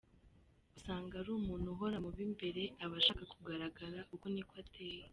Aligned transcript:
Usanga 0.77 1.13
ari 1.21 1.29
umuntu 1.39 1.67
uhora 1.73 1.97
mu 2.03 2.09
b’imbere, 2.17 2.61
aba 2.83 2.95
ashaka 3.01 3.23
kugaragara 3.33 3.99
uko 4.13 4.25
niko 4.33 4.53
ateye. 4.63 5.03